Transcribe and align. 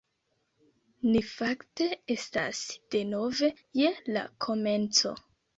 Ni 1.09 1.21
fakte 1.31 1.87
estas 2.15 2.63
denove 2.97 3.53
je 3.83 3.93
la 4.17 4.27
komenco 4.47 5.17